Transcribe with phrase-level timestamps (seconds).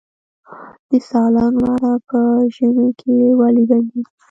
[0.89, 2.19] د سالنګ لاره په
[2.55, 4.01] ژمي کې ولې بندیږي؟